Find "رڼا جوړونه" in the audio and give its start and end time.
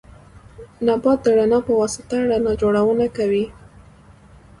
2.31-3.05